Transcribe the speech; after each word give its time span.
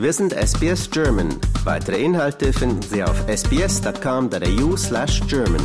Wir 0.00 0.14
sind 0.14 0.32
SBS 0.32 0.90
German. 0.90 1.28
Weitere 1.62 2.02
Inhalte 2.02 2.54
finden 2.54 2.80
Sie 2.80 3.04
auf 3.04 3.22
sbs.com.au 3.28 4.74
slash 4.74 5.20
German. 5.28 5.60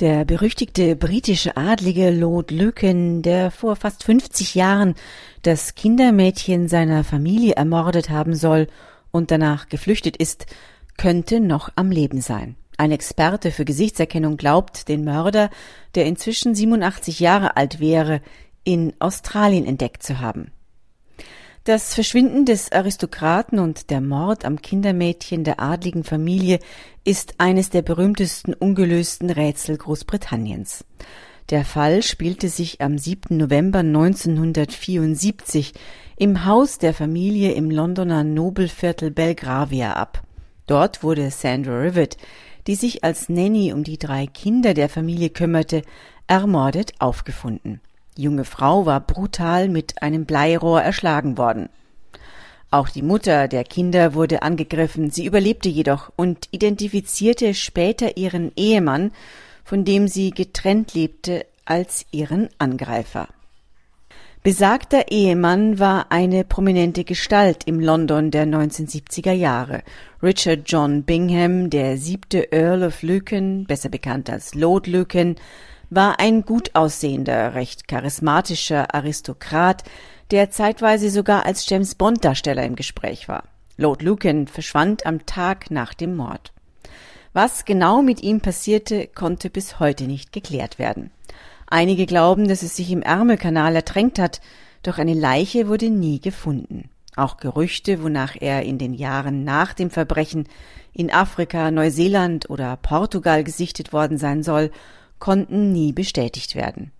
Der 0.00 0.26
berüchtigte 0.26 0.94
britische 0.94 1.56
Adlige 1.56 2.10
Lord 2.10 2.50
Lucan, 2.50 3.22
der 3.22 3.50
vor 3.50 3.76
fast 3.76 4.04
50 4.04 4.56
Jahren 4.56 4.94
das 5.40 5.74
Kindermädchen 5.74 6.68
seiner 6.68 7.02
Familie 7.02 7.54
ermordet 7.54 8.10
haben 8.10 8.34
soll 8.34 8.66
und 9.10 9.30
danach 9.30 9.70
geflüchtet 9.70 10.18
ist, 10.18 10.44
könnte 10.98 11.40
noch 11.40 11.70
am 11.76 11.90
Leben 11.90 12.20
sein. 12.20 12.56
Ein 12.76 12.92
Experte 12.92 13.52
für 13.52 13.64
Gesichtserkennung 13.64 14.36
glaubt, 14.36 14.88
den 14.88 15.02
Mörder, 15.02 15.48
der 15.94 16.04
inzwischen 16.04 16.54
87 16.54 17.20
Jahre 17.20 17.56
alt 17.56 17.80
wäre, 17.80 18.20
in 18.64 18.92
Australien 18.98 19.64
entdeckt 19.64 20.02
zu 20.02 20.20
haben. 20.20 20.50
Das 21.64 21.94
Verschwinden 21.94 22.44
des 22.44 22.72
Aristokraten 22.72 23.58
und 23.58 23.88
der 23.88 24.02
Mord 24.02 24.44
am 24.44 24.60
Kindermädchen 24.60 25.44
der 25.44 25.60
adligen 25.60 26.04
Familie 26.04 26.58
ist 27.04 27.36
eines 27.38 27.70
der 27.70 27.80
berühmtesten 27.80 28.52
ungelösten 28.52 29.30
Rätsel 29.30 29.78
Großbritanniens. 29.78 30.84
Der 31.48 31.64
Fall 31.64 32.02
spielte 32.02 32.50
sich 32.50 32.82
am 32.82 32.98
7. 32.98 33.38
November 33.38 33.78
1974 33.78 35.72
im 36.18 36.44
Haus 36.44 36.76
der 36.76 36.92
Familie 36.92 37.52
im 37.52 37.70
Londoner 37.70 38.24
Nobelviertel 38.24 39.10
Belgravia 39.10 39.94
ab. 39.94 40.22
Dort 40.66 41.02
wurde 41.02 41.30
Sandra 41.30 41.78
Rivet, 41.78 42.18
die 42.66 42.74
sich 42.74 43.04
als 43.04 43.30
Nanny 43.30 43.72
um 43.72 43.84
die 43.84 43.98
drei 43.98 44.26
Kinder 44.26 44.74
der 44.74 44.90
Familie 44.90 45.30
kümmerte, 45.30 45.80
ermordet 46.26 46.92
aufgefunden. 46.98 47.80
Die 48.16 48.22
junge 48.22 48.44
Frau 48.44 48.86
war 48.86 49.00
brutal 49.00 49.68
mit 49.68 50.02
einem 50.02 50.24
Bleirohr 50.24 50.82
erschlagen 50.82 51.36
worden. 51.36 51.68
Auch 52.70 52.88
die 52.88 53.02
Mutter 53.02 53.46
der 53.48 53.64
Kinder 53.64 54.14
wurde 54.14 54.42
angegriffen, 54.42 55.10
sie 55.10 55.26
überlebte 55.26 55.68
jedoch 55.68 56.12
und 56.16 56.48
identifizierte 56.50 57.54
später 57.54 58.16
ihren 58.16 58.52
Ehemann, 58.56 59.12
von 59.64 59.84
dem 59.84 60.08
sie 60.08 60.30
getrennt 60.30 60.94
lebte, 60.94 61.46
als 61.64 62.04
ihren 62.10 62.48
Angreifer. 62.58 63.28
Besagter 64.42 65.10
Ehemann 65.10 65.78
war 65.78 66.12
eine 66.12 66.44
prominente 66.44 67.04
Gestalt 67.04 67.64
im 67.64 67.80
London 67.80 68.30
der 68.30 68.44
1970er 68.44 69.32
Jahre. 69.32 69.82
Richard 70.22 70.64
John 70.66 71.04
Bingham, 71.04 71.70
der 71.70 71.96
siebte 71.96 72.52
Earl 72.52 72.82
of 72.82 73.02
Lucan, 73.02 73.64
besser 73.64 73.88
bekannt 73.88 74.28
als 74.28 74.54
Lord 74.54 74.86
Lucan, 74.86 75.36
war 75.94 76.18
ein 76.20 76.42
gut 76.42 76.74
aussehender, 76.74 77.54
recht 77.54 77.88
charismatischer 77.88 78.94
Aristokrat, 78.94 79.84
der 80.30 80.50
zeitweise 80.50 81.10
sogar 81.10 81.46
als 81.46 81.68
James 81.68 81.94
Bond 81.94 82.24
Darsteller 82.24 82.64
im 82.64 82.76
Gespräch 82.76 83.28
war. 83.28 83.44
Lord 83.76 84.02
Lucan 84.02 84.46
verschwand 84.46 85.06
am 85.06 85.26
Tag 85.26 85.70
nach 85.70 85.94
dem 85.94 86.16
Mord. 86.16 86.52
Was 87.32 87.64
genau 87.64 88.02
mit 88.02 88.22
ihm 88.22 88.40
passierte, 88.40 89.08
konnte 89.08 89.50
bis 89.50 89.80
heute 89.80 90.04
nicht 90.04 90.32
geklärt 90.32 90.78
werden. 90.78 91.10
Einige 91.66 92.06
glauben, 92.06 92.46
dass 92.48 92.62
es 92.62 92.76
sich 92.76 92.90
im 92.90 93.02
Ärmelkanal 93.02 93.74
ertränkt 93.74 94.18
hat, 94.18 94.40
doch 94.82 94.98
eine 94.98 95.14
Leiche 95.14 95.66
wurde 95.66 95.90
nie 95.90 96.20
gefunden. 96.20 96.90
Auch 97.16 97.36
Gerüchte, 97.36 98.02
wonach 98.02 98.36
er 98.38 98.62
in 98.62 98.78
den 98.78 98.94
Jahren 98.94 99.44
nach 99.44 99.72
dem 99.72 99.90
Verbrechen 99.90 100.48
in 100.92 101.12
Afrika, 101.12 101.70
Neuseeland 101.70 102.50
oder 102.50 102.76
Portugal 102.76 103.44
gesichtet 103.44 103.92
worden 103.92 104.18
sein 104.18 104.42
soll, 104.42 104.70
konnten 105.24 105.72
nie 105.72 105.94
bestätigt 105.94 106.54
werden. 106.54 106.92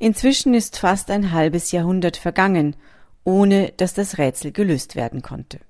Inzwischen 0.00 0.52
ist 0.52 0.80
fast 0.80 1.12
ein 1.12 1.30
halbes 1.30 1.70
Jahrhundert 1.70 2.16
vergangen, 2.16 2.74
ohne 3.22 3.70
dass 3.76 3.94
das 3.94 4.18
Rätsel 4.18 4.50
gelöst 4.50 4.96
werden 4.96 5.22
konnte. 5.22 5.60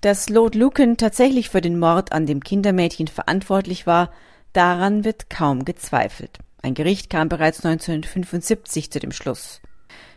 Dass 0.00 0.28
Lord 0.28 0.56
Lucan 0.56 0.96
tatsächlich 0.96 1.48
für 1.48 1.60
den 1.60 1.78
Mord 1.78 2.10
an 2.10 2.26
dem 2.26 2.42
Kindermädchen 2.42 3.06
verantwortlich 3.06 3.86
war, 3.86 4.10
daran 4.52 5.04
wird 5.04 5.30
kaum 5.30 5.64
gezweifelt. 5.64 6.40
Ein 6.60 6.74
Gericht 6.74 7.08
kam 7.08 7.28
bereits 7.28 7.64
1975 7.64 8.90
zu 8.90 8.98
dem 8.98 9.12
Schluss. 9.12 9.60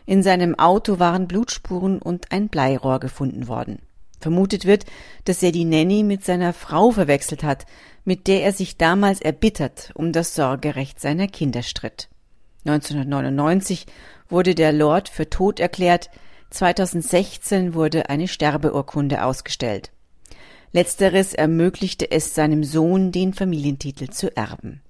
In 0.06 0.24
seinem 0.24 0.58
Auto 0.58 0.98
waren 0.98 1.28
Blutspuren 1.28 2.02
und 2.02 2.32
ein 2.32 2.48
Bleirohr 2.48 2.98
gefunden 2.98 3.46
worden. 3.46 3.78
Vermutet 4.24 4.64
wird, 4.64 4.86
dass 5.26 5.42
er 5.42 5.52
die 5.52 5.66
Nanny 5.66 6.02
mit 6.02 6.24
seiner 6.24 6.54
Frau 6.54 6.90
verwechselt 6.90 7.42
hat, 7.42 7.66
mit 8.06 8.26
der 8.26 8.42
er 8.42 8.52
sich 8.52 8.78
damals 8.78 9.20
erbittert 9.20 9.90
um 9.94 10.12
das 10.12 10.34
Sorgerecht 10.34 10.98
seiner 10.98 11.28
Kinder 11.28 11.62
stritt. 11.62 12.08
1999 12.64 13.84
wurde 14.30 14.54
der 14.54 14.72
Lord 14.72 15.10
für 15.10 15.28
tot 15.28 15.60
erklärt, 15.60 16.08
2016 16.48 17.74
wurde 17.74 18.08
eine 18.08 18.26
Sterbeurkunde 18.26 19.24
ausgestellt. 19.24 19.92
Letzteres 20.72 21.34
ermöglichte 21.34 22.10
es 22.10 22.34
seinem 22.34 22.64
Sohn, 22.64 23.12
den 23.12 23.34
Familientitel 23.34 24.08
zu 24.08 24.34
erben. 24.34 24.80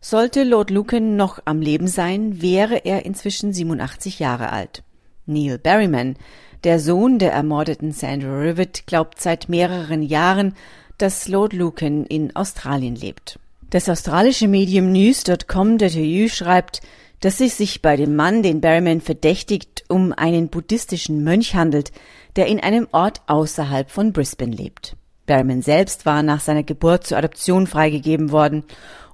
Sollte 0.00 0.42
Lord 0.42 0.70
Lucan 0.70 1.14
noch 1.14 1.38
am 1.44 1.60
Leben 1.60 1.86
sein, 1.86 2.42
wäre 2.42 2.78
er 2.78 3.06
inzwischen 3.06 3.52
87 3.52 4.18
Jahre 4.18 4.50
alt. 4.50 4.82
Neil 5.26 5.58
Berryman, 5.58 6.16
der 6.64 6.80
Sohn 6.80 7.18
der 7.18 7.32
ermordeten 7.32 7.92
Sandra 7.92 8.40
Rivet, 8.40 8.86
glaubt 8.86 9.20
seit 9.20 9.48
mehreren 9.48 10.02
Jahren, 10.02 10.54
dass 10.98 11.28
Lord 11.28 11.52
Lucan 11.52 12.06
in 12.06 12.36
Australien 12.36 12.94
lebt. 12.94 13.38
Das 13.70 13.88
australische 13.88 14.48
Medium 14.48 14.92
News.com.au 14.92 16.28
schreibt, 16.28 16.82
dass 17.20 17.40
es 17.40 17.56
sich 17.56 17.82
bei 17.82 17.96
dem 17.96 18.16
Mann, 18.16 18.42
den 18.42 18.60
Berryman 18.60 19.00
verdächtigt, 19.00 19.84
um 19.88 20.12
einen 20.12 20.48
buddhistischen 20.48 21.24
Mönch 21.24 21.54
handelt, 21.54 21.92
der 22.36 22.46
in 22.46 22.60
einem 22.60 22.88
Ort 22.92 23.22
außerhalb 23.26 23.90
von 23.90 24.12
Brisbane 24.12 24.54
lebt. 24.54 24.96
Berryman 25.26 25.62
selbst 25.62 26.04
war 26.04 26.22
nach 26.22 26.40
seiner 26.40 26.64
Geburt 26.64 27.06
zur 27.06 27.18
Adoption 27.18 27.66
freigegeben 27.66 28.32
worden 28.32 28.64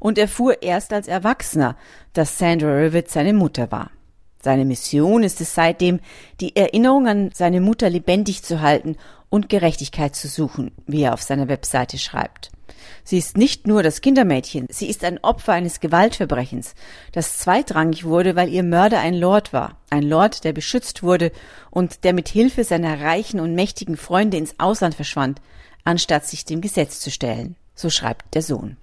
und 0.00 0.18
erfuhr 0.18 0.62
erst 0.62 0.92
als 0.92 1.06
Erwachsener, 1.06 1.76
dass 2.12 2.38
Sandra 2.38 2.72
Rivet 2.72 3.10
seine 3.10 3.34
Mutter 3.34 3.70
war. 3.70 3.90
Seine 4.42 4.64
Mission 4.64 5.22
ist 5.22 5.40
es 5.40 5.54
seitdem, 5.54 6.00
die 6.40 6.54
Erinnerung 6.54 7.08
an 7.08 7.30
seine 7.34 7.60
Mutter 7.60 7.90
lebendig 7.90 8.42
zu 8.42 8.60
halten 8.60 8.96
und 9.28 9.48
Gerechtigkeit 9.48 10.14
zu 10.14 10.28
suchen, 10.28 10.72
wie 10.86 11.02
er 11.02 11.14
auf 11.14 11.22
seiner 11.22 11.48
Webseite 11.48 11.98
schreibt. 11.98 12.50
Sie 13.04 13.18
ist 13.18 13.36
nicht 13.36 13.66
nur 13.66 13.82
das 13.82 14.00
Kindermädchen, 14.00 14.66
sie 14.70 14.88
ist 14.88 15.04
ein 15.04 15.18
Opfer 15.22 15.52
eines 15.52 15.80
Gewaltverbrechens, 15.80 16.74
das 17.12 17.38
zweitrangig 17.38 18.04
wurde, 18.04 18.36
weil 18.36 18.48
ihr 18.48 18.62
Mörder 18.62 19.00
ein 19.00 19.14
Lord 19.14 19.52
war, 19.52 19.76
ein 19.90 20.02
Lord, 20.02 20.44
der 20.44 20.52
beschützt 20.52 21.02
wurde 21.02 21.32
und 21.70 22.04
der 22.04 22.12
mit 22.12 22.28
Hilfe 22.28 22.64
seiner 22.64 23.00
reichen 23.00 23.40
und 23.40 23.54
mächtigen 23.54 23.96
Freunde 23.96 24.36
ins 24.36 24.54
Ausland 24.58 24.94
verschwand, 24.94 25.40
anstatt 25.84 26.26
sich 26.26 26.44
dem 26.44 26.60
Gesetz 26.60 27.00
zu 27.00 27.10
stellen. 27.10 27.56
So 27.74 27.90
schreibt 27.90 28.34
der 28.34 28.42
Sohn. 28.42 28.76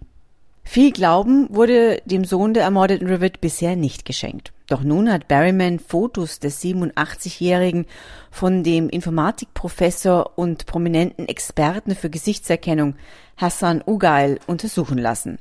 Viel 0.63 0.91
Glauben 0.91 1.47
wurde 1.53 2.01
dem 2.05 2.25
Sohn 2.25 2.53
der 2.53 2.63
ermordeten 2.63 3.07
Rivet 3.07 3.39
bisher 3.39 3.75
nicht 3.75 4.05
geschenkt. 4.05 4.51
Doch 4.67 4.81
nun 4.81 5.11
hat 5.11 5.27
Berryman 5.27 5.79
Fotos 5.79 6.39
des 6.39 6.61
87-Jährigen 6.63 7.85
von 8.31 8.63
dem 8.63 8.89
Informatikprofessor 8.89 10.37
und 10.37 10.65
prominenten 10.65 11.27
Experten 11.27 11.95
für 11.95 12.09
Gesichtserkennung 12.09 12.95
Hassan 13.37 13.83
Ugail 13.85 14.39
untersuchen 14.47 14.97
lassen. 14.97 15.37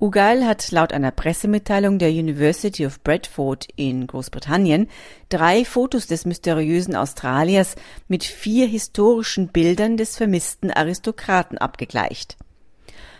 Ugail 0.00 0.44
hat 0.44 0.70
laut 0.70 0.92
einer 0.92 1.12
Pressemitteilung 1.12 1.98
der 1.98 2.10
University 2.10 2.84
of 2.84 3.00
Bradford 3.00 3.68
in 3.76 4.06
Großbritannien 4.06 4.88
drei 5.28 5.64
Fotos 5.64 6.06
des 6.06 6.24
mysteriösen 6.24 6.94
Australiers 6.96 7.76
mit 8.08 8.24
vier 8.24 8.66
historischen 8.66 9.48
Bildern 9.48 9.96
des 9.96 10.16
vermissten 10.16 10.70
Aristokraten 10.70 11.58
abgegleicht. 11.58 12.36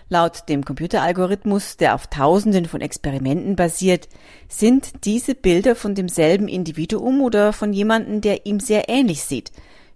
Laut 0.09 0.49
dem 0.49 0.65
Computeralgorithmus, 0.65 1.77
der 1.77 1.95
auf 1.95 2.07
Tausenden 2.09 2.67
von 2.67 2.81
Experimenten 2.81 3.57
basiert, 3.57 4.09
sind 4.49 5.05
diese 5.05 5.35
Bilder 5.35 5.75
von 5.75 5.95
demselben 5.95 6.47
Individuum 6.47 7.23
oder 7.23 7.53
von 7.53 7.73
jemandem, 7.73 8.21
der 8.21 8.47
ihm 8.47 8.61
sehr 8.61 8.89
ähnlich 8.89 9.23
sieht, 9.23 9.51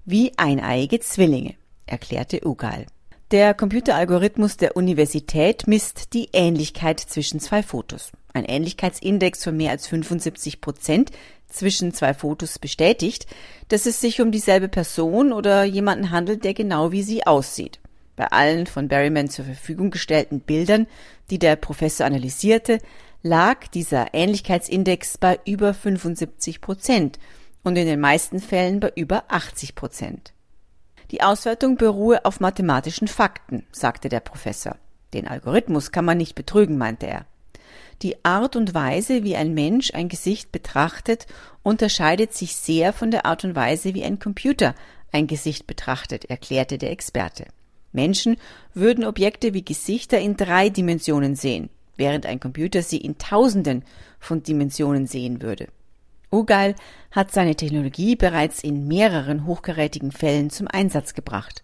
wie 0.05 0.33
eineiige 0.39 1.01
Zwillinge, 1.01 1.55
erklärte 1.87 2.47
Ugal. 2.47 2.87
Der 3.31 3.53
Computeralgorithmus 3.53 4.57
der 4.57 4.75
Universität 4.75 5.67
misst 5.67 6.15
die 6.15 6.31
Ähnlichkeit 6.33 6.99
zwischen 6.99 7.41
zwei 7.41 7.63
Fotos. 7.63 8.11
Ein 8.33 8.47
Ähnlichkeitsindex 8.47 9.45
von 9.45 9.55
mehr 9.55 9.71
als 9.71 9.87
75 9.87 10.63
Prozent 10.63 11.11
zwischen 11.47 11.93
zwei 11.93 12.15
Fotos 12.15 12.59
bestätigt, 12.59 13.27
dass 13.69 13.85
es 13.85 14.01
sich 14.01 14.23
um 14.23 14.33
dieselbe 14.33 14.69
Person 14.69 15.35
oder 15.35 15.65
jemanden 15.65 16.11
handelt, 16.11 16.45
der 16.45 16.55
genau 16.55 16.91
wie 16.91 17.03
sie 17.03 17.27
aussieht. 17.27 17.81
Bei 18.19 18.33
allen 18.33 18.67
von 18.67 18.89
Berryman 18.89 19.31
zur 19.31 19.45
Verfügung 19.45 19.93
gestellten 19.93 20.41
Bildern, 20.41 20.89
die 21.31 21.39
der 21.39 21.55
Professor 21.55 22.05
analysierte, 22.05 22.81
lag 23.23 23.69
dieser 23.69 24.13
Ähnlichkeitsindex 24.13 25.19
bei 25.19 25.39
über 25.47 25.73
75 25.73 26.61
Prozent 26.61 27.21
und 27.63 27.77
in 27.77 27.87
den 27.87 28.01
meisten 28.01 28.41
Fällen 28.41 28.81
bei 28.81 28.93
über 28.97 29.23
80 29.29 29.77
Prozent. 29.77 30.33
Die 31.13 31.23
Auswertung 31.23 31.77
beruhe 31.77 32.25
auf 32.25 32.41
mathematischen 32.41 33.07
Fakten, 33.07 33.65
sagte 33.71 34.09
der 34.09 34.19
Professor. 34.19 34.75
Den 35.15 35.29
Algorithmus 35.29 35.93
kann 35.93 36.05
man 36.05 36.19
nicht 36.19 36.35
betrügen, 36.35 36.77
meinte 36.77 37.07
er. 37.07 37.25
Die 38.03 38.25
Art 38.25 38.57
und 38.57 38.75
Weise, 38.75 39.23
wie 39.23 39.37
ein 39.37 39.55
Mensch 39.55 39.95
ein 39.95 40.09
Gesicht 40.09 40.51
betrachtet, 40.51 41.29
unterscheidet 41.63 42.35
sich 42.35 42.57
sehr 42.57 42.93
von 42.93 43.13
der 43.13 43.27
Art 43.27 43.45
und 43.45 43.55
Weise, 43.55 43.95
wie 43.95 44.03
ein 44.03 44.19
Computer 44.19 44.75
ein 45.13 45.29
Gesicht 45.29 45.69
betrachtet, 45.69 46.25
erklärte 46.25 46.79
der 46.79 46.91
Experte. 46.91 47.47
Menschen 47.93 48.37
würden 48.75 49.05
Objekte 49.05 49.55
wie 49.55 49.65
Gesichter 49.65 50.19
in 50.19 50.37
drei 50.37 50.69
Dimensionen 50.69 51.35
sehen, 51.35 51.71
während 51.97 52.27
ein 52.27 52.41
Computer 52.41 52.83
sie 52.83 52.99
in 52.99 53.19
Tausenden 53.19 53.85
von 54.19 54.43
Dimensionen 54.43 55.07
sehen 55.07 55.43
würde. 55.43 55.69
Ugeil 56.31 56.75
hat 57.11 57.33
seine 57.33 57.57
Technologie 57.57 58.15
bereits 58.15 58.63
in 58.63 58.87
mehreren 58.87 59.47
hochkarätigen 59.47 60.13
Fällen 60.13 60.51
zum 60.51 60.69
Einsatz 60.69 61.15
gebracht. 61.15 61.63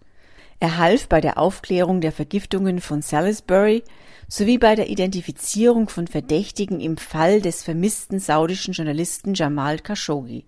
Er 0.59 0.77
half 0.77 1.07
bei 1.07 1.21
der 1.21 1.37
Aufklärung 1.37 2.01
der 2.01 2.11
Vergiftungen 2.11 2.79
von 2.79 3.01
Salisbury 3.01 3.83
sowie 4.27 4.57
bei 4.57 4.75
der 4.75 4.89
Identifizierung 4.89 5.89
von 5.89 6.07
Verdächtigen 6.07 6.79
im 6.79 6.97
Fall 6.97 7.41
des 7.41 7.61
vermissten 7.63 8.19
saudischen 8.19 8.73
Journalisten 8.73 9.33
Jamal 9.33 9.79
Khashoggi. 9.79 10.45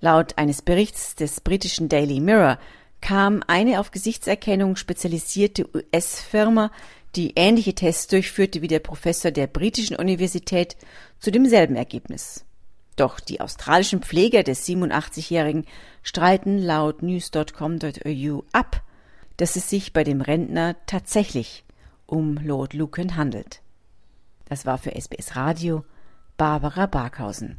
Laut 0.00 0.36
eines 0.36 0.62
Berichts 0.62 1.14
des 1.14 1.40
britischen 1.40 1.88
Daily 1.88 2.20
Mirror 2.20 2.58
kam 3.00 3.42
eine 3.46 3.80
auf 3.80 3.90
Gesichtserkennung 3.90 4.76
spezialisierte 4.76 5.66
US-Firma, 5.74 6.70
die 7.16 7.32
ähnliche 7.36 7.74
Tests 7.74 8.06
durchführte 8.06 8.62
wie 8.62 8.68
der 8.68 8.78
Professor 8.78 9.30
der 9.30 9.46
britischen 9.46 9.96
Universität, 9.96 10.76
zu 11.18 11.30
demselben 11.30 11.76
Ergebnis. 11.76 12.44
Doch 12.96 13.20
die 13.20 13.40
australischen 13.40 14.02
Pfleger 14.02 14.42
des 14.42 14.66
87-Jährigen 14.66 15.64
streiten 16.02 16.58
laut 16.58 17.02
news.com.au 17.02 18.44
ab, 18.52 18.82
dass 19.36 19.56
es 19.56 19.70
sich 19.70 19.92
bei 19.92 20.04
dem 20.04 20.20
Rentner 20.20 20.76
tatsächlich 20.86 21.64
um 22.06 22.36
Lord 22.36 22.74
Lucan 22.74 23.16
handelt. 23.16 23.62
Das 24.48 24.66
war 24.66 24.78
für 24.78 24.94
SBS 25.00 25.36
Radio 25.36 25.84
Barbara 26.36 26.86
Barkhausen. 26.86 27.58